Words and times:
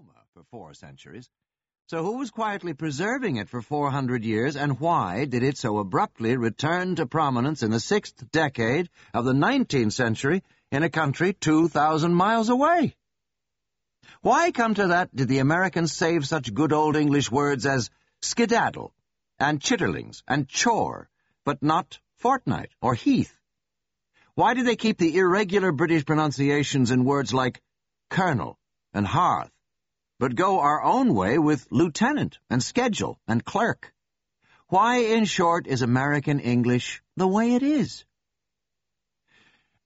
coma 0.00 0.24
for 0.32 0.42
four 0.44 0.72
centuries. 0.72 1.28
So 1.88 2.02
who 2.02 2.16
was 2.16 2.30
quietly 2.30 2.72
preserving 2.72 3.36
it 3.36 3.50
for 3.50 3.60
400 3.60 4.24
years, 4.24 4.56
and 4.56 4.80
why 4.80 5.26
did 5.26 5.42
it 5.42 5.58
so 5.58 5.78
abruptly 5.78 6.36
return 6.36 6.96
to 6.96 7.04
prominence 7.04 7.62
in 7.62 7.70
the 7.70 7.80
sixth 7.80 8.30
decade 8.30 8.88
of 9.12 9.26
the 9.26 9.34
19th 9.34 9.92
century 9.92 10.42
in 10.70 10.82
a 10.82 10.88
country 10.88 11.34
2,000 11.34 12.14
miles 12.14 12.48
away? 12.48 12.96
Why 14.22 14.52
come 14.52 14.74
to 14.74 14.86
that 14.88 15.14
did 15.14 15.28
the 15.28 15.40
Americans 15.40 15.92
save 15.92 16.26
such 16.26 16.54
good 16.54 16.72
old 16.72 16.96
English 16.96 17.30
words 17.30 17.66
as 17.66 17.90
skedaddle, 18.22 18.94
and 19.38 19.60
chitterlings, 19.60 20.22
and 20.26 20.48
chore, 20.48 21.10
but 21.44 21.62
not 21.62 21.98
fortnight 22.16 22.70
or 22.80 22.94
heath? 22.94 23.36
Why 24.34 24.54
did 24.54 24.66
they 24.66 24.76
keep 24.76 24.96
the 24.96 25.18
irregular 25.18 25.72
British 25.72 26.06
pronunciations 26.06 26.90
in 26.90 27.04
words 27.04 27.34
like 27.34 27.60
colonel 28.08 28.58
and 28.94 29.06
hearth, 29.06 29.50
but 30.20 30.34
go 30.34 30.60
our 30.60 30.82
own 30.82 31.14
way 31.14 31.38
with 31.38 31.66
lieutenant 31.70 32.38
and 32.50 32.62
schedule 32.62 33.18
and 33.26 33.42
clerk. 33.42 33.90
Why, 34.68 34.98
in 34.98 35.24
short, 35.24 35.66
is 35.66 35.80
American 35.80 36.40
English 36.40 37.02
the 37.16 37.26
way 37.26 37.54
it 37.54 37.62
is? 37.62 38.04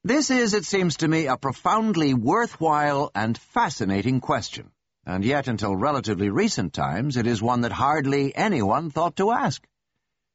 This 0.03 0.33
is, 0.33 0.53
it 0.53 0.65
seems 0.65 0.97
to 0.97 1.09
me, 1.09 1.29
a 1.29 1.37
profoundly 1.37 2.15
worthwhile 2.15 3.13
and 3.15 3.39
fascinating 3.39 4.21
question, 4.21 4.73
and 5.07 5.25
yet 5.25 5.47
until 5.47 5.77
relatively 5.77 6.31
recent 6.31 6.73
times 6.73 7.17
it 7.17 7.29
is 7.29 7.41
one 7.41 7.61
that 7.61 7.71
hardly 7.71 8.35
anyone 8.35 8.91
thought 8.91 9.15
to 9.19 9.31
ask. 9.31 9.65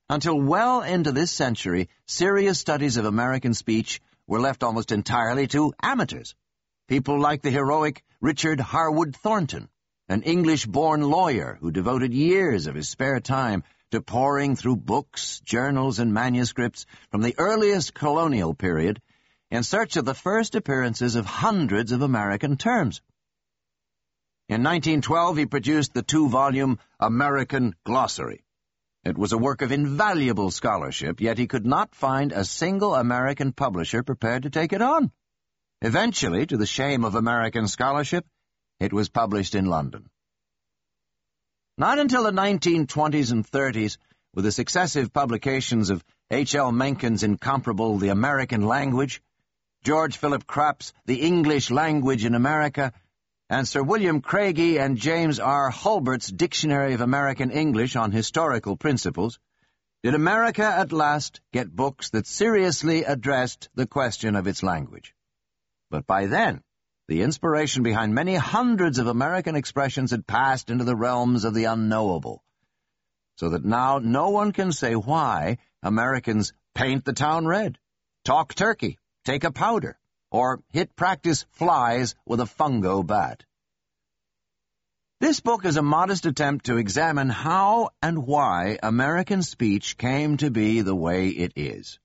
Until 0.09 0.40
well 0.40 0.81
into 0.81 1.12
this 1.12 1.29
century, 1.29 1.90
serious 2.05 2.57
studies 2.57 2.95
of 2.95 3.04
American 3.04 3.54
speech 3.54 4.02
were 4.26 4.40
left 4.40 4.63
almost 4.63 4.93
entirely 4.93 5.48
to 5.48 5.73
amateurs. 5.84 6.35
People 6.88 7.20
like 7.20 7.41
the 7.41 7.52
heroic 7.52 8.02
Richard 8.21 8.62
Hopwood 8.62 9.13
Thornton, 9.18 9.68
an 10.09 10.23
English-born 10.23 11.02
lawyer 11.02 11.58
who 11.62 11.72
devoted 11.72 12.13
years 12.13 12.66
of 12.66 12.73
his 12.73 12.90
spare 12.90 13.20
time 13.20 13.63
to 13.91 14.02
poring 14.02 14.55
through 14.55 14.76
books, 14.76 15.40
journals, 15.46 15.99
and 15.99 16.13
manuscripts 16.13 16.88
from 17.12 17.21
the 17.21 17.35
earliest 17.38 17.93
colonial 17.93 18.55
period 18.55 18.99
in 19.52 19.62
search 19.63 19.98
of 19.98 20.05
the 20.05 20.15
first 20.15 20.55
appearances 20.55 21.15
of 21.15 21.26
hundreds 21.26 21.91
of 21.91 22.02
American 22.02 22.57
terms. 22.57 23.02
In 24.48 24.63
1912, 24.63 25.37
he 25.37 25.46
produced 25.46 25.93
the 25.93 26.02
two-volume 26.02 26.80
American 26.99 27.76
Glossary. 27.84 28.43
It 29.04 29.18
was 29.18 29.32
a 29.32 29.37
work 29.37 29.62
of 29.62 29.71
invaluable 29.71 30.49
scholarship, 30.49 31.21
yet 31.21 31.37
he 31.37 31.48
could 31.48 31.68
not 31.68 31.93
find 31.93 32.32
a 32.32 32.43
single 32.43 32.96
American 32.96 33.54
publisher 33.54 34.02
prepared 34.02 34.43
to 34.43 34.49
take 34.49 34.74
it 34.74 34.82
on. 34.82 35.12
Eventually, 35.82 36.48
to 36.48 36.57
the 36.57 36.65
shame 36.65 37.05
of 37.05 37.13
American 37.13 37.68
scholarship, 37.68 38.26
it 38.80 38.94
was 38.94 39.10
published 39.10 39.55
in 39.55 39.66
London. 39.66 40.10
Not 41.77 41.99
until 41.99 42.24
the 42.24 42.32
1920s 42.32 43.32
and 43.32 43.46
30s, 43.46 43.98
with 44.34 44.46
the 44.46 44.52
successive 44.52 45.12
publications 45.12 45.90
of 45.90 46.04
H. 46.30 46.55
L. 46.55 46.71
Mencken's 46.71 47.24
incomparable 47.24 47.98
The 47.98 48.10
American 48.10 48.62
Language, 48.62 49.21
George 49.84 50.18
Philip 50.18 50.46
Krapp's 50.46 50.94
The 51.05 51.21
English 51.21 51.71
Language 51.71 52.26
in 52.26 52.36
America, 52.36 52.94
and 53.49 53.68
Sir 53.68 53.82
William 53.82 54.21
Craigie 54.21 54.77
and 54.77 54.98
James 54.98 55.40
R. 55.40 55.71
Hulbert's 55.71 56.27
Dictionary 56.27 56.93
of 56.93 57.02
American 57.02 57.49
English 57.49 57.96
on 57.96 58.12
Historical 58.12 58.77
Principles, 58.77 59.40
did 60.04 60.14
America 60.14 60.64
at 60.64 60.91
last 60.91 61.41
get 61.52 61.76
books 61.76 62.12
that 62.12 62.27
seriously 62.27 63.04
addressed 63.04 63.70
the 63.74 63.88
question 63.88 64.36
of 64.36 64.47
its 64.47 64.64
language. 64.64 65.16
But 65.90 66.06
by 66.06 66.28
then, 66.28 66.62
the 67.09 67.24
inspiration 67.24 67.81
behind 67.81 68.13
many 68.13 68.35
hundreds 68.35 69.00
of 69.00 69.07
American 69.07 69.56
expressions 69.56 70.12
had 70.12 70.28
passed 70.28 70.69
into 70.69 70.84
the 70.84 70.96
realms 70.96 71.44
of 71.44 71.56
the 71.56 71.63
unknowable, 71.63 72.44
so 73.35 73.50
that 73.50 73.66
now 73.66 73.97
no 73.97 74.29
one 74.29 74.52
can 74.52 74.72
say 74.72 74.94
why 74.94 75.57
Americans 75.81 76.53
paint 76.75 77.03
the 77.03 77.13
town 77.13 77.47
red, 77.47 77.80
talk 78.24 78.53
turkey, 78.53 79.00
take 79.25 79.44
a 79.44 79.52
powder, 79.52 79.97
or 80.30 80.62
hit 80.70 80.96
practice 80.96 81.47
flies 81.50 82.14
with 82.28 82.40
a 82.42 82.46
fungo 82.46 83.06
bat. 83.06 83.44
This 85.20 85.40
book 85.40 85.66
is 85.66 85.78
a 85.78 85.81
modest 85.81 86.28
attempt 86.28 86.68
to 86.68 86.78
examine 86.78 87.30
how 87.30 87.90
and 88.03 88.28
why 88.28 88.78
American 88.84 89.41
speech 89.41 89.97
came 89.97 90.38
to 90.38 90.52
be 90.52 90.81
the 90.81 90.96
way 90.96 91.30
it 91.30 91.53
is. 91.56 92.00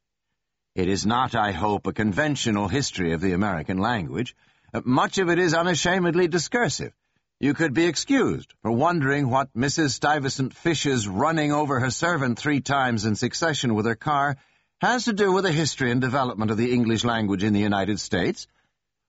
It 0.74 0.88
is 0.88 1.04
not, 1.04 1.34
I 1.34 1.52
hope, 1.52 1.86
a 1.86 1.92
conventional 1.92 2.68
history 2.68 3.12
of 3.12 3.20
the 3.20 3.32
American 3.32 3.78
language, 3.78 4.34
much 4.82 5.18
of 5.18 5.30
it 5.30 5.38
is 5.38 5.54
unashamedly 5.54 6.28
discursive. 6.28 6.92
You 7.40 7.54
could 7.54 7.74
be 7.74 7.86
excused 7.86 8.54
for 8.62 8.70
wondering 8.70 9.28
what 9.28 9.52
Mrs. 9.54 9.90
Stuyvesant 9.90 10.54
Fish's 10.54 11.06
running 11.06 11.52
over 11.52 11.80
her 11.80 11.90
servant 11.90 12.38
three 12.38 12.60
times 12.60 13.04
in 13.04 13.16
succession 13.16 13.74
with 13.74 13.86
her 13.86 13.94
car 13.94 14.36
has 14.80 15.04
to 15.04 15.12
do 15.12 15.32
with 15.32 15.44
the 15.44 15.52
history 15.52 15.90
and 15.90 16.00
development 16.00 16.50
of 16.50 16.56
the 16.56 16.72
English 16.72 17.04
language 17.04 17.44
in 17.44 17.52
the 17.52 17.60
United 17.60 18.00
States, 18.00 18.46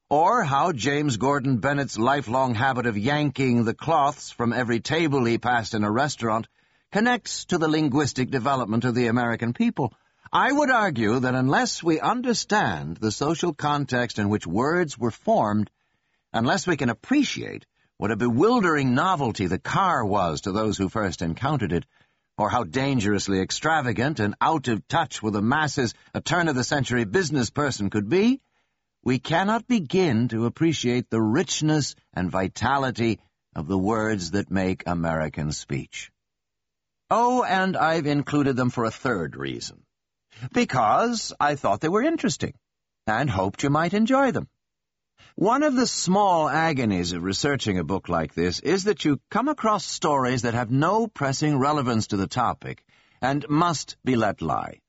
or 0.10 0.44
how 0.44 0.72
James 0.72 1.18
Gordon 1.18 1.58
Bennett's 1.58 1.98
lifelong 1.98 2.56
habit 2.56 2.86
of 2.86 2.98
yanking 2.98 3.64
the 3.64 3.74
cloths 3.74 4.32
from 4.32 4.54
every 4.54 4.80
table 4.80 5.26
he 5.26 5.38
passed 5.38 5.74
in 5.74 5.84
a 5.84 5.92
restaurant 5.92 6.48
connects 6.92 7.46
to 7.46 7.58
the 7.58 7.68
linguistic 7.68 8.30
development 8.30 8.86
of 8.86 8.96
the 8.96 9.08
American 9.08 9.54
people. 9.54 9.94
I 10.32 10.52
would 10.52 10.70
argue 10.70 11.20
that 11.20 11.36
unless 11.36 11.84
we 11.84 12.00
understand 12.00 12.98
the 12.98 13.12
social 13.12 13.54
context 13.54 14.20
in 14.20 14.30
which 14.30 14.48
words 14.48 14.98
were 14.98 15.12
formed, 15.12 15.70
unless 16.34 16.68
we 16.68 16.78
can 16.78 16.90
appreciate 16.90 17.66
what 17.98 18.12
a 18.12 18.18
bewildering 18.18 18.94
novelty 18.94 19.48
the 19.48 19.60
car 19.60 20.04
was 20.06 20.42
to 20.42 20.52
those 20.52 20.78
who 20.78 20.90
first 20.90 21.22
encountered 21.22 21.72
it, 21.72 21.86
or 22.38 22.50
how 22.50 22.64
dangerously 22.64 23.40
extravagant 23.40 24.20
and 24.20 24.36
out 24.42 24.68
of 24.68 24.86
touch 24.88 25.24
with 25.24 25.34
the 25.34 25.42
masses 25.42 25.94
a 26.14 26.20
turn-of-the-century 26.20 27.06
business 27.06 27.50
person 27.50 27.90
could 27.90 28.10
be, 28.10 28.42
we 29.04 29.20
cannot 29.20 29.68
begin 29.68 30.28
to 30.28 30.46
appreciate 30.46 31.10
the 31.10 31.22
richness 31.22 31.96
and 32.14 32.30
vitality 32.30 33.20
of 33.56 33.68
the 33.68 33.78
words 33.78 34.32
that 34.32 34.52
make 34.52 34.84
American 34.86 35.54
speech. 35.54 36.12
Oh, 37.10 37.44
and 37.44 37.78
I've 37.78 38.08
included 38.08 38.58
them 38.58 38.72
for 38.72 38.84
a 38.84 38.92
third 38.92 39.38
reason. 39.38 39.85
Because 40.54 41.34
I 41.40 41.56
thought 41.56 41.82
they 41.82 41.90
were 41.90 42.04
interesting, 42.04 42.54
and 43.08 43.30
hoped 43.30 43.64
you 43.64 43.70
might 43.70 43.94
enjoy 43.94 44.32
them. 44.32 44.48
One 45.36 45.64
of 45.64 45.76
the 45.76 45.88
small 45.88 46.48
agonies 46.48 47.12
of 47.12 47.24
researching 47.24 47.78
a 47.78 47.84
book 47.84 48.08
like 48.08 48.34
this 48.34 48.60
is 48.62 48.86
that 48.86 49.04
you 49.04 49.20
come 49.30 49.50
across 49.50 49.86
stories 49.86 50.44
that 50.44 50.54
have 50.54 50.72
no 50.72 51.08
pressing 51.08 51.58
relevance 51.58 52.08
to 52.08 52.18
the 52.18 52.28
topic, 52.28 52.86
and 53.22 53.46
must 53.50 53.98
be 54.06 54.16
let 54.16 54.42
lie. 54.42 54.80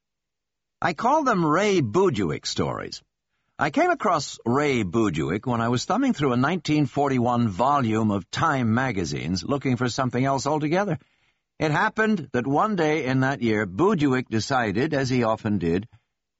I 0.80 0.92
call 0.92 1.24
them 1.24 1.44
Ray 1.44 1.80
Buduick 1.80 2.46
stories. 2.46 3.02
I 3.58 3.70
came 3.70 3.90
across 3.90 4.38
Ray 4.44 4.82
Buduick 4.84 5.46
when 5.46 5.60
I 5.62 5.68
was 5.68 5.84
thumbing 5.84 6.12
through 6.12 6.28
a 6.28 6.38
1941 6.38 7.48
volume 7.48 8.10
of 8.10 8.30
Time 8.30 8.74
magazines 8.74 9.42
looking 9.42 9.76
for 9.76 9.88
something 9.88 10.24
else 10.24 10.46
altogether. 10.46 10.98
It 11.58 11.70
happened 11.70 12.28
that 12.32 12.46
one 12.46 12.76
day 12.76 13.06
in 13.06 13.20
that 13.20 13.40
year, 13.40 13.64
Buduick 13.64 14.28
decided, 14.28 14.92
as 14.92 15.08
he 15.08 15.22
often 15.22 15.56
did, 15.56 15.88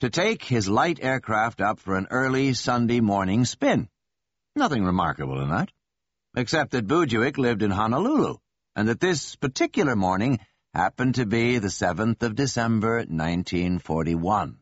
to 0.01 0.11
take 0.11 0.45
his 0.45 0.69
light 0.69 0.99
aircraft 1.01 1.63
up 1.63 1.79
for 1.81 1.97
an 1.97 2.09
early 2.11 2.53
Sunday 2.53 3.01
morning 3.01 3.47
spin. 3.47 3.89
Nothing 4.55 4.85
remarkable 4.85 5.41
in 5.41 5.49
that, 5.49 5.73
except 6.37 6.73
that 6.73 6.87
Buduick 6.87 7.39
lived 7.39 7.63
in 7.63 7.71
Honolulu, 7.71 8.37
and 8.75 8.89
that 8.89 9.01
this 9.01 9.37
particular 9.37 9.97
morning 9.97 10.39
happened 10.75 11.15
to 11.15 11.25
be 11.25 11.59
the 11.59 11.69
7th 11.69 12.23
of 12.23 12.35
December, 12.35 12.97
1941. 12.97 14.59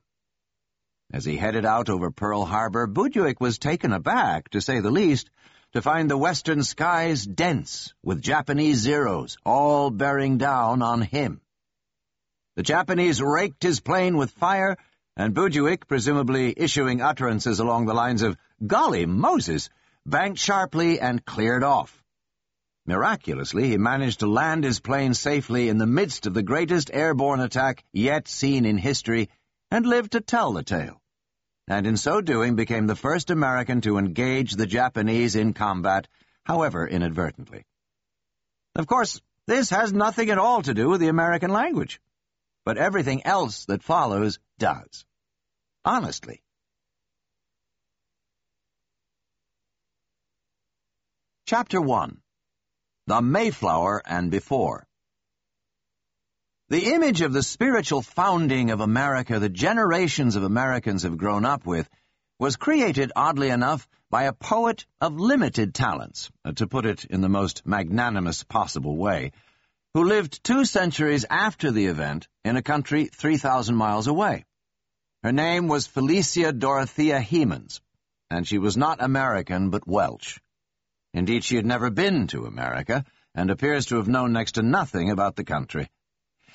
As 1.12 1.24
he 1.24 1.36
headed 1.36 1.64
out 1.64 1.88
over 1.90 2.12
Pearl 2.12 2.44
Harbor, 2.44 2.86
Buduick 2.86 3.40
was 3.40 3.58
taken 3.58 3.92
aback, 3.92 4.50
to 4.50 4.60
say 4.60 4.78
the 4.78 4.92
least, 4.92 5.30
to 5.74 5.82
find 5.82 6.08
the 6.08 6.16
western 6.16 6.62
skies 6.62 7.26
dense 7.26 7.92
with 8.00 8.22
Japanese 8.22 8.78
Zeros, 8.78 9.36
all 9.44 9.90
bearing 9.90 10.38
down 10.38 10.82
on 10.82 11.02
him. 11.02 11.40
The 12.54 12.62
Japanese 12.62 13.20
raked 13.20 13.64
his 13.64 13.80
plane 13.80 14.16
with 14.16 14.30
fire, 14.30 14.76
and 15.16 15.34
Buduick, 15.34 15.88
presumably 15.88 16.54
issuing 16.56 17.00
utterances 17.00 17.58
along 17.58 17.86
the 17.86 17.94
lines 17.94 18.22
of, 18.22 18.36
Golly 18.64 19.04
Moses, 19.04 19.68
banked 20.06 20.38
sharply 20.38 21.00
and 21.00 21.24
cleared 21.24 21.64
off. 21.64 22.04
Miraculously, 22.86 23.68
he 23.68 23.76
managed 23.76 24.20
to 24.20 24.28
land 24.28 24.62
his 24.62 24.78
plane 24.78 25.12
safely 25.12 25.68
in 25.68 25.78
the 25.78 25.86
midst 25.86 26.28
of 26.28 26.34
the 26.34 26.42
greatest 26.44 26.88
airborne 26.92 27.40
attack 27.40 27.82
yet 27.92 28.28
seen 28.28 28.64
in 28.64 28.78
history, 28.78 29.28
and 29.72 29.84
lived 29.84 30.12
to 30.12 30.20
tell 30.20 30.52
the 30.52 30.62
tale 30.62 31.00
and 31.66 31.86
in 31.86 31.96
so 31.96 32.20
doing 32.20 32.56
became 32.56 32.86
the 32.86 32.96
first 32.96 33.30
American 33.30 33.80
to 33.82 33.98
engage 33.98 34.52
the 34.52 34.66
Japanese 34.66 35.34
in 35.34 35.54
combat, 35.54 36.06
however 36.44 36.86
inadvertently. 36.86 37.64
Of 38.76 38.86
course, 38.86 39.20
this 39.46 39.70
has 39.70 39.92
nothing 39.92 40.30
at 40.30 40.38
all 40.38 40.62
to 40.62 40.74
do 40.74 40.88
with 40.88 41.00
the 41.00 41.08
American 41.08 41.50
language, 41.50 42.00
but 42.64 42.78
everything 42.78 43.24
else 43.26 43.64
that 43.66 43.82
follows 43.82 44.38
does. 44.58 45.04
Honestly. 45.84 46.42
Chapter 51.46 51.80
1 51.80 52.20
The 53.06 53.20
Mayflower 53.20 54.02
and 54.06 54.30
Before. 54.30 54.86
The 56.70 56.94
image 56.94 57.20
of 57.20 57.34
the 57.34 57.42
spiritual 57.42 58.00
founding 58.00 58.70
of 58.70 58.80
America 58.80 59.38
that 59.38 59.52
generations 59.52 60.34
of 60.34 60.44
Americans 60.44 61.02
have 61.02 61.18
grown 61.18 61.44
up 61.44 61.66
with 61.66 61.90
was 62.38 62.56
created, 62.56 63.12
oddly 63.14 63.50
enough, 63.50 63.86
by 64.08 64.22
a 64.22 64.32
poet 64.32 64.86
of 64.98 65.20
limited 65.20 65.74
talents, 65.74 66.30
uh, 66.42 66.52
to 66.52 66.66
put 66.66 66.86
it 66.86 67.04
in 67.04 67.20
the 67.20 67.28
most 67.28 67.66
magnanimous 67.66 68.44
possible 68.44 68.96
way, 68.96 69.32
who 69.92 70.04
lived 70.04 70.42
two 70.42 70.64
centuries 70.64 71.26
after 71.28 71.70
the 71.70 71.84
event 71.84 72.28
in 72.46 72.56
a 72.56 72.62
country 72.62 73.10
3,000 73.14 73.76
miles 73.76 74.06
away. 74.06 74.46
Her 75.22 75.32
name 75.32 75.68
was 75.68 75.86
Felicia 75.86 76.50
Dorothea 76.50 77.20
Hemans, 77.20 77.82
and 78.30 78.48
she 78.48 78.56
was 78.56 78.74
not 78.74 79.02
American 79.02 79.68
but 79.68 79.86
Welsh. 79.86 80.38
Indeed, 81.12 81.44
she 81.44 81.56
had 81.56 81.66
never 81.66 81.90
been 81.90 82.26
to 82.28 82.46
America, 82.46 83.04
and 83.34 83.50
appears 83.50 83.84
to 83.86 83.96
have 83.96 84.08
known 84.08 84.32
next 84.32 84.52
to 84.52 84.62
nothing 84.62 85.10
about 85.10 85.36
the 85.36 85.44
country. 85.44 85.90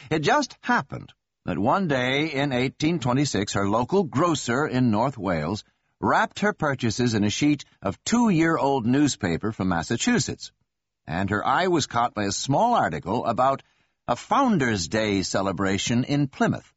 It 0.09 0.19
just 0.19 0.57
happened 0.61 1.13
that 1.45 1.59
one 1.59 1.87
day 1.87 2.31
in 2.31 2.51
1826 2.51 3.53
her 3.53 3.69
local 3.69 4.03
grocer 4.03 4.65
in 4.65 4.91
North 4.91 5.17
Wales 5.17 5.63
wrapped 5.99 6.39
her 6.39 6.53
purchases 6.53 7.13
in 7.13 7.23
a 7.23 7.29
sheet 7.29 7.65
of 7.81 8.01
two-year-old 8.03 8.85
newspaper 8.85 9.51
from 9.51 9.69
Massachusetts, 9.69 10.51
and 11.05 11.29
her 11.29 11.45
eye 11.45 11.67
was 11.67 11.87
caught 11.87 12.13
by 12.13 12.23
a 12.23 12.31
small 12.31 12.73
article 12.73 13.25
about 13.25 13.61
a 14.07 14.15
Founder's 14.15 14.87
Day 14.87 15.21
celebration 15.21 16.03
in 16.03 16.27
Plymouth. 16.27 16.73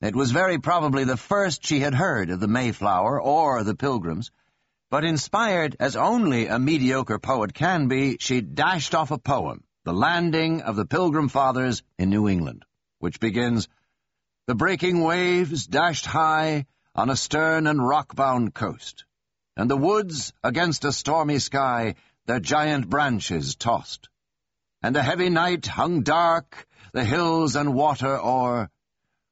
It 0.00 0.16
was 0.16 0.32
very 0.32 0.58
probably 0.58 1.04
the 1.04 1.16
first 1.16 1.64
she 1.64 1.80
had 1.80 1.94
heard 1.94 2.28
of 2.30 2.40
the 2.40 2.48
Mayflower 2.48 3.20
or 3.20 3.62
the 3.62 3.74
Pilgrims, 3.74 4.30
but 4.90 5.04
inspired 5.04 5.76
as 5.80 5.96
only 5.96 6.48
a 6.48 6.58
mediocre 6.58 7.18
poet 7.18 7.54
can 7.54 7.88
be, 7.88 8.18
she 8.20 8.40
dashed 8.40 8.94
off 8.94 9.10
a 9.10 9.18
poem, 9.18 9.64
The 9.84 9.92
Landing 9.92 10.62
of 10.62 10.76
the 10.76 10.86
Pilgrim 10.86 11.28
Fathers 11.28 11.82
in 11.98 12.08
New 12.08 12.26
England, 12.26 12.64
which 13.00 13.20
begins, 13.20 13.68
The 14.46 14.54
breaking 14.54 15.02
waves 15.02 15.66
dashed 15.66 16.06
high 16.06 16.64
on 16.94 17.10
a 17.10 17.16
stern 17.16 17.66
and 17.66 17.86
rock-bound 17.86 18.54
coast, 18.54 19.04
and 19.58 19.70
the 19.70 19.76
woods 19.76 20.32
against 20.42 20.86
a 20.86 20.92
stormy 20.92 21.38
sky 21.38 21.96
their 22.24 22.40
giant 22.40 22.88
branches 22.88 23.56
tossed. 23.56 24.08
And 24.82 24.96
a 24.96 25.02
heavy 25.02 25.28
night 25.28 25.66
hung 25.66 26.00
dark 26.00 26.66
the 26.94 27.04
hills 27.04 27.54
and 27.54 27.74
water 27.74 28.18
o'er, 28.18 28.70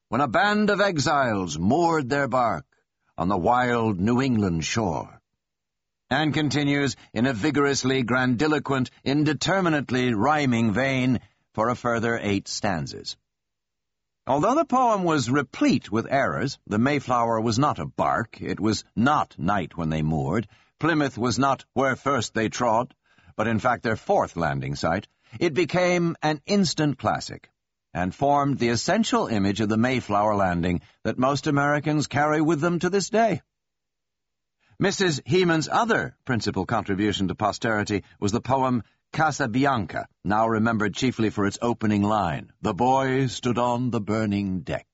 when 0.09 0.21
a 0.21 0.27
band 0.27 0.69
of 0.69 0.81
exiles 0.81 1.57
moored 1.57 2.11
their 2.11 2.27
bark 2.27 2.67
on 3.17 3.27
the 3.27 3.37
wild 3.37 3.99
New 3.99 4.21
England 4.21 4.65
shore. 4.65 5.19
And 6.13 6.31
continues 6.31 6.95
in 7.11 7.25
a 7.25 7.33
vigorously 7.33 8.03
grandiloquent, 8.03 8.91
indeterminately 9.03 10.13
rhyming 10.13 10.71
vein 10.71 11.19
for 11.55 11.69
a 11.69 11.75
further 11.75 12.19
eight 12.21 12.47
stanzas. 12.47 13.17
Although 14.27 14.53
the 14.53 14.63
poem 14.63 15.05
was 15.05 15.31
replete 15.31 15.91
with 15.91 16.05
errors, 16.07 16.59
the 16.67 16.77
Mayflower 16.77 17.41
was 17.41 17.57
not 17.57 17.79
a 17.79 17.87
bark, 17.87 18.39
it 18.39 18.59
was 18.59 18.83
not 18.95 19.39
night 19.39 19.75
when 19.75 19.89
they 19.89 20.03
moored, 20.03 20.47
Plymouth 20.79 21.17
was 21.17 21.39
not 21.39 21.65
where 21.73 21.95
first 21.95 22.35
they 22.35 22.47
trod, 22.47 22.93
but 23.35 23.47
in 23.47 23.57
fact 23.57 23.81
their 23.81 23.95
fourth 23.95 24.35
landing 24.35 24.75
site, 24.75 25.07
it 25.39 25.55
became 25.55 26.15
an 26.21 26.41
instant 26.45 26.99
classic, 26.99 27.49
and 27.91 28.13
formed 28.13 28.59
the 28.59 28.69
essential 28.69 29.25
image 29.25 29.61
of 29.61 29.69
the 29.69 29.77
Mayflower 29.77 30.35
landing 30.35 30.81
that 31.03 31.17
most 31.17 31.47
Americans 31.47 32.05
carry 32.05 32.39
with 32.39 32.61
them 32.61 32.77
to 32.77 32.91
this 32.91 33.09
day. 33.09 33.41
Mrs. 34.81 35.21
Hemans' 35.23 35.69
other 35.71 36.15
principal 36.25 36.65
contribution 36.65 37.27
to 37.27 37.35
posterity 37.35 38.03
was 38.19 38.31
the 38.31 38.41
poem 38.41 38.83
Casabianca, 39.13 40.05
now 40.23 40.47
remembered 40.47 40.95
chiefly 40.95 41.29
for 41.29 41.45
its 41.45 41.59
opening 41.61 42.01
line, 42.01 42.51
The 42.63 42.73
boy 42.73 43.27
stood 43.27 43.59
on 43.59 43.91
the 43.91 44.01
burning 44.01 44.61
deck. 44.61 44.87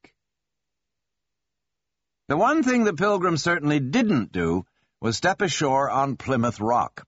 The 2.28 2.36
one 2.36 2.62
thing 2.62 2.84
the 2.84 2.94
pilgrim 2.94 3.38
certainly 3.38 3.80
didn't 3.80 4.34
do 4.34 4.66
was 5.00 5.16
step 5.16 5.42
ashore 5.42 5.90
on 5.90 6.18
Plymouth 6.18 6.60
Rock. 6.60 7.08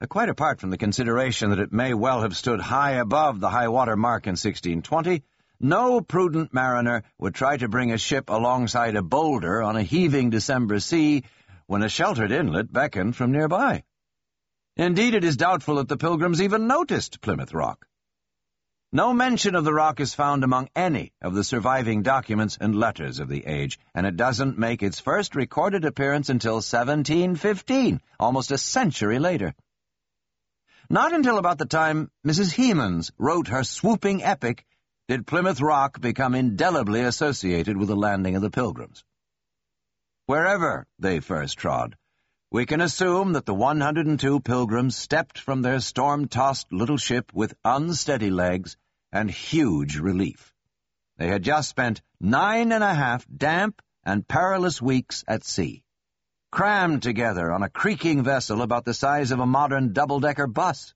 Uh, 0.00 0.06
quite 0.06 0.28
apart 0.28 0.60
from 0.60 0.70
the 0.70 0.76
consideration 0.76 1.50
that 1.50 1.60
it 1.60 1.72
may 1.72 1.94
well 1.94 2.22
have 2.22 2.36
stood 2.36 2.60
high 2.60 2.92
above 2.92 3.38
the 3.38 3.50
high 3.50 3.68
water 3.68 3.96
mark 3.96 4.26
in 4.26 4.32
1620, 4.32 5.22
no 5.60 6.00
prudent 6.00 6.52
mariner 6.52 7.04
would 7.18 7.34
try 7.34 7.56
to 7.56 7.68
bring 7.68 7.92
a 7.92 7.98
ship 7.98 8.28
alongside 8.28 8.96
a 8.96 9.02
boulder 9.02 9.62
on 9.62 9.76
a 9.76 9.82
heaving 9.82 10.30
December 10.30 10.80
sea 10.80 11.22
when 11.68 11.82
a 11.82 11.88
sheltered 11.88 12.32
inlet 12.32 12.72
beckoned 12.72 13.14
from 13.14 13.30
nearby. 13.30 13.84
Indeed, 14.76 15.12
it 15.12 15.22
is 15.22 15.36
doubtful 15.36 15.76
that 15.76 15.88
the 15.88 15.98
Pilgrims 15.98 16.40
even 16.40 16.66
noticed 16.66 17.20
Plymouth 17.20 17.52
Rock. 17.52 17.86
No 18.90 19.12
mention 19.12 19.54
of 19.54 19.64
the 19.64 19.74
rock 19.74 20.00
is 20.00 20.14
found 20.14 20.44
among 20.44 20.70
any 20.74 21.12
of 21.20 21.34
the 21.34 21.44
surviving 21.44 22.02
documents 22.02 22.56
and 22.58 22.74
letters 22.74 23.18
of 23.18 23.28
the 23.28 23.44
age, 23.44 23.78
and 23.94 24.06
it 24.06 24.16
doesn't 24.16 24.58
make 24.58 24.82
its 24.82 24.98
first 24.98 25.36
recorded 25.36 25.84
appearance 25.84 26.30
until 26.30 26.54
1715, 26.54 28.00
almost 28.18 28.50
a 28.50 28.56
century 28.56 29.18
later. 29.18 29.54
Not 30.88 31.12
until 31.12 31.36
about 31.36 31.58
the 31.58 31.66
time 31.66 32.10
Mrs. 32.26 32.54
Hemans 32.54 33.10
wrote 33.18 33.48
her 33.48 33.62
swooping 33.62 34.24
epic 34.24 34.64
did 35.06 35.26
Plymouth 35.26 35.60
Rock 35.60 36.00
become 36.00 36.34
indelibly 36.34 37.02
associated 37.02 37.76
with 37.76 37.88
the 37.88 37.96
landing 37.96 38.36
of 38.36 38.42
the 38.42 38.50
Pilgrims. 38.50 39.04
Wherever 40.28 40.86
they 40.98 41.20
first 41.20 41.56
trod, 41.56 41.96
we 42.50 42.66
can 42.66 42.82
assume 42.82 43.32
that 43.32 43.46
the 43.46 43.54
102 43.54 44.40
pilgrims 44.40 44.94
stepped 44.94 45.38
from 45.38 45.62
their 45.62 45.80
storm-tossed 45.80 46.70
little 46.70 46.98
ship 46.98 47.32
with 47.32 47.56
unsteady 47.64 48.28
legs 48.28 48.76
and 49.10 49.30
huge 49.30 49.96
relief. 49.96 50.52
They 51.16 51.28
had 51.28 51.42
just 51.42 51.70
spent 51.70 52.02
nine 52.20 52.72
and 52.72 52.84
a 52.84 52.92
half 52.92 53.26
damp 53.34 53.80
and 54.04 54.28
perilous 54.28 54.82
weeks 54.82 55.24
at 55.26 55.44
sea, 55.44 55.82
crammed 56.52 57.02
together 57.02 57.50
on 57.50 57.62
a 57.62 57.70
creaking 57.70 58.22
vessel 58.22 58.60
about 58.60 58.84
the 58.84 58.92
size 58.92 59.30
of 59.30 59.40
a 59.40 59.46
modern 59.46 59.94
double-decker 59.94 60.48
bus. 60.48 60.92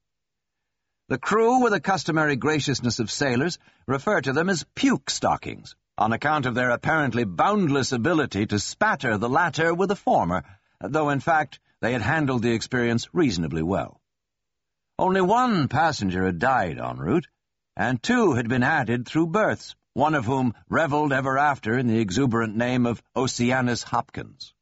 The 1.09 1.17
crew, 1.17 1.63
with 1.63 1.73
the 1.73 1.81
customary 1.81 2.37
graciousness 2.37 2.99
of 2.99 3.11
sailors, 3.11 3.59
refer 3.87 4.21
to 4.21 4.35
them 4.35 4.51
as 4.51 4.67
puke 4.75 5.09
stockings, 5.09 5.75
on 5.99 6.13
account 6.13 6.47
of 6.47 6.55
their 6.55 6.71
apparently 6.71 7.25
boundless 7.25 7.93
ability 7.93 8.47
to 8.47 8.59
spatter 8.59 9.19
the 9.19 9.29
latter 9.29 9.75
with 9.75 9.89
the 9.89 9.97
former, 9.97 10.43
though 10.81 11.11
in 11.11 11.21
fact 11.21 11.61
they 11.81 11.93
had 11.93 12.03
handled 12.03 12.43
the 12.43 12.53
experience 12.53 13.09
reasonably 13.13 13.63
well. 13.63 14.01
Only 14.99 15.21
one 15.21 15.69
passenger 15.69 16.25
had 16.25 16.39
died 16.39 16.79
en 16.79 16.99
route, 16.99 17.29
and 17.77 18.03
two 18.03 18.35
had 18.35 18.49
been 18.49 18.63
added 18.63 19.07
through 19.07 19.29
births, 19.29 19.75
one 19.95 20.15
of 20.15 20.25
whom 20.25 20.55
reveled 20.69 21.13
ever 21.13 21.39
after 21.39 21.77
in 21.77 21.87
the 21.87 21.99
exuberant 21.99 22.57
name 22.57 22.87
of 22.87 23.03
Oceanus 23.17 23.83
Hopkins. 23.83 24.55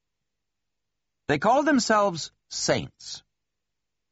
They 1.28 1.38
called 1.38 1.66
themselves 1.66 2.32
saints. 2.48 3.22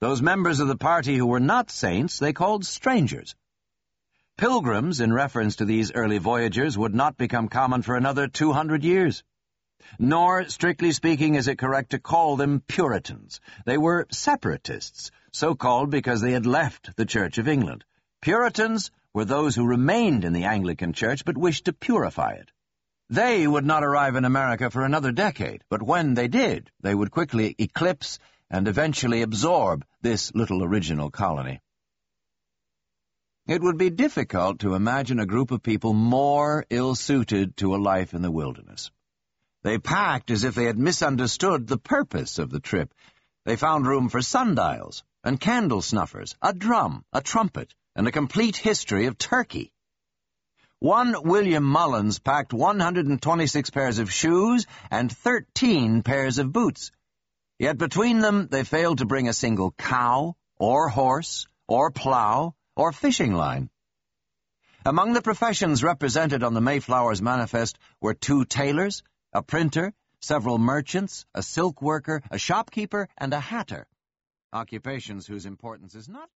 Those 0.00 0.22
members 0.22 0.60
of 0.60 0.68
the 0.68 0.76
party 0.76 1.16
who 1.16 1.26
were 1.26 1.40
not 1.40 1.70
saints 1.70 2.18
they 2.18 2.32
called 2.32 2.64
strangers. 2.64 3.34
Pilgrims, 4.38 5.00
in 5.00 5.12
reference 5.12 5.56
to 5.56 5.64
these 5.64 5.90
early 5.90 6.18
voyagers, 6.18 6.78
would 6.78 6.94
not 6.94 7.18
become 7.18 7.48
common 7.48 7.82
for 7.82 7.96
another 7.96 8.28
two 8.28 8.52
hundred 8.52 8.84
years. 8.84 9.24
Nor, 9.98 10.48
strictly 10.48 10.92
speaking, 10.92 11.34
is 11.34 11.48
it 11.48 11.58
correct 11.58 11.90
to 11.90 11.98
call 11.98 12.36
them 12.36 12.62
Puritans. 12.68 13.40
They 13.66 13.76
were 13.76 14.06
separatists, 14.12 15.10
so 15.32 15.56
called 15.56 15.90
because 15.90 16.20
they 16.20 16.30
had 16.30 16.46
left 16.46 16.94
the 16.94 17.04
Church 17.04 17.38
of 17.38 17.48
England. 17.48 17.84
Puritans 18.22 18.92
were 19.12 19.24
those 19.24 19.56
who 19.56 19.66
remained 19.66 20.24
in 20.24 20.34
the 20.34 20.44
Anglican 20.44 20.92
Church 20.92 21.24
but 21.24 21.36
wished 21.36 21.64
to 21.64 21.72
purify 21.72 22.34
it. 22.34 22.52
They 23.10 23.44
would 23.44 23.66
not 23.66 23.82
arrive 23.82 24.14
in 24.14 24.24
America 24.24 24.70
for 24.70 24.84
another 24.84 25.10
decade, 25.10 25.64
but 25.68 25.82
when 25.82 26.14
they 26.14 26.28
did, 26.28 26.70
they 26.80 26.94
would 26.94 27.10
quickly 27.10 27.56
eclipse 27.58 28.20
and 28.48 28.68
eventually 28.68 29.22
absorb 29.22 29.84
this 30.00 30.32
little 30.32 30.62
original 30.62 31.10
colony. 31.10 31.60
It 33.48 33.62
would 33.62 33.78
be 33.78 33.88
difficult 33.88 34.58
to 34.58 34.74
imagine 34.74 35.18
a 35.18 35.24
group 35.24 35.50
of 35.50 35.62
people 35.62 35.94
more 35.94 36.66
ill-suited 36.68 37.56
to 37.56 37.74
a 37.74 37.80
life 37.80 38.12
in 38.12 38.20
the 38.20 38.30
wilderness. 38.30 38.90
They 39.62 39.78
packed 39.78 40.30
as 40.30 40.44
if 40.44 40.54
they 40.54 40.64
had 40.64 40.78
misunderstood 40.78 41.66
the 41.66 41.78
purpose 41.78 42.38
of 42.38 42.50
the 42.50 42.60
trip. 42.60 42.92
They 43.46 43.56
found 43.56 43.86
room 43.86 44.10
for 44.10 44.20
sundials 44.20 45.02
and 45.24 45.40
candle 45.40 45.80
snuffers, 45.80 46.36
a 46.42 46.52
drum, 46.52 47.06
a 47.10 47.22
trumpet, 47.22 47.74
and 47.96 48.06
a 48.06 48.12
complete 48.12 48.56
history 48.56 49.06
of 49.06 49.16
Turkey. 49.16 49.72
One 50.78 51.16
William 51.24 51.64
Mullins 51.64 52.18
packed 52.18 52.52
126 52.52 53.70
pairs 53.70 53.98
of 53.98 54.12
shoes 54.12 54.66
and 54.90 55.10
13 55.10 56.02
pairs 56.02 56.36
of 56.36 56.52
boots. 56.52 56.92
Yet 57.58 57.78
between 57.78 58.18
them 58.18 58.48
they 58.48 58.64
failed 58.64 58.98
to 58.98 59.06
bring 59.06 59.26
a 59.26 59.32
single 59.32 59.72
cow, 59.72 60.36
or 60.58 60.90
horse, 60.90 61.46
or 61.66 61.90
plough, 61.90 62.54
or 62.78 62.92
fishing 62.92 63.34
line. 63.34 63.68
Among 64.86 65.12
the 65.12 65.20
professions 65.20 65.82
represented 65.82 66.44
on 66.44 66.54
the 66.54 66.60
Mayflower's 66.60 67.20
manifest 67.20 67.76
were 68.00 68.14
two 68.14 68.44
tailors, 68.44 69.02
a 69.32 69.42
printer, 69.42 69.92
several 70.20 70.58
merchants, 70.58 71.26
a 71.34 71.42
silk 71.42 71.82
worker, 71.82 72.22
a 72.30 72.38
shopkeeper, 72.38 73.08
and 73.18 73.34
a 73.34 73.40
hatter. 73.40 73.88
Occupations 74.52 75.26
whose 75.26 75.44
importance 75.44 75.96
is 75.96 76.08
not 76.08 76.30